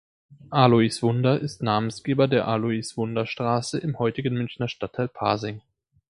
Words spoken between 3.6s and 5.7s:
im heutigen Münchner Stadtteil Pasing.